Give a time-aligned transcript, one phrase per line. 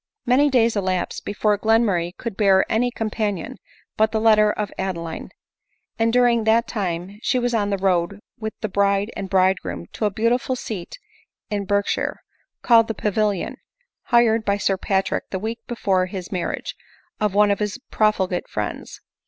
[0.25, 3.57] Many days elapsed before Glenmurray could bear any companion
[3.97, 5.29] but the letter of Adeline;
[5.99, 10.05] and during that time she was on the road with the bride and bridegroom to
[10.05, 10.97] a beautiful seat
[11.51, 12.17] in Berkshire,
[12.63, 13.57] called the Pavilion,
[14.05, 16.73] hired by Sir Patrick the week before his marriage,
[17.19, 19.01] of one of his profligate friends.